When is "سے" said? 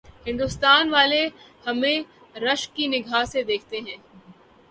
3.31-3.43